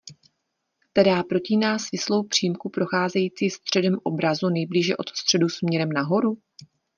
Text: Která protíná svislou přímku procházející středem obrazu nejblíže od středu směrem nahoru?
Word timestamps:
Která 0.91 1.23
protíná 1.23 1.79
svislou 1.79 2.23
přímku 2.23 2.69
procházející 2.69 3.49
středem 3.49 3.95
obrazu 4.03 4.49
nejblíže 4.49 4.97
od 4.97 5.09
středu 5.09 5.49
směrem 5.49 5.91
nahoru? 5.91 6.37